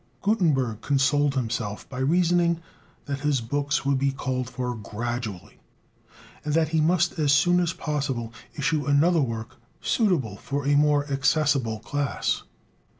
[0.23, 2.59] Gutenberg consoled himself by reasoning
[3.05, 5.59] that his books would be called for gradually,
[6.43, 11.05] and that he must as soon as possible issue another work suitable for a more
[11.07, 12.41] accessible class.